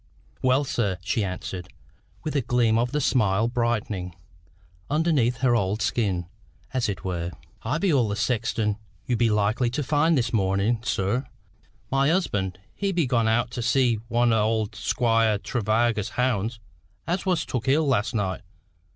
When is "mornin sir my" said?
10.33-12.09